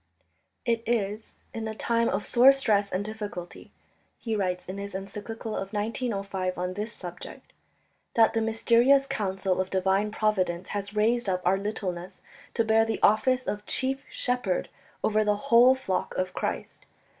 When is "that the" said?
8.15-8.41